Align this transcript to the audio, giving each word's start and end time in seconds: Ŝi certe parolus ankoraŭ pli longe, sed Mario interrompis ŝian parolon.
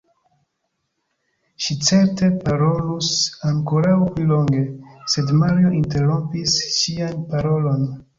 Ŝi 1.65 1.75
certe 1.89 2.29
parolus 2.47 3.09
ankoraŭ 3.49 3.91
pli 4.15 4.25
longe, 4.31 4.63
sed 5.17 5.35
Mario 5.43 5.73
interrompis 5.81 6.57
ŝian 6.79 7.21
parolon. 7.35 7.85